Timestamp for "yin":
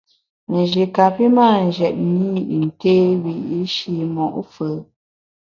2.49-2.67